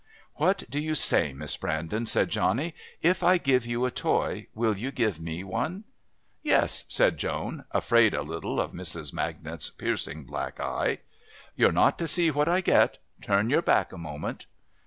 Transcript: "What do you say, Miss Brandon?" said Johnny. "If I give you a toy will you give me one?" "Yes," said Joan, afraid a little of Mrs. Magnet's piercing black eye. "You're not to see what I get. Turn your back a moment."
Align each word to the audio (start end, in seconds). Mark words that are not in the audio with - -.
"What 0.37 0.63
do 0.67 0.79
you 0.79 0.95
say, 0.95 1.31
Miss 1.31 1.55
Brandon?" 1.57 2.07
said 2.07 2.29
Johnny. 2.29 2.73
"If 3.03 3.21
I 3.21 3.37
give 3.37 3.67
you 3.67 3.85
a 3.85 3.91
toy 3.91 4.47
will 4.55 4.75
you 4.75 4.89
give 4.89 5.19
me 5.19 5.43
one?" 5.43 5.83
"Yes," 6.41 6.85
said 6.87 7.19
Joan, 7.19 7.65
afraid 7.69 8.15
a 8.15 8.23
little 8.23 8.59
of 8.59 8.71
Mrs. 8.71 9.13
Magnet's 9.13 9.69
piercing 9.69 10.23
black 10.23 10.59
eye. 10.59 11.01
"You're 11.55 11.71
not 11.71 11.99
to 11.99 12.07
see 12.07 12.31
what 12.31 12.49
I 12.49 12.61
get. 12.61 12.97
Turn 13.21 13.51
your 13.51 13.61
back 13.61 13.93
a 13.93 13.97
moment." 13.99 14.47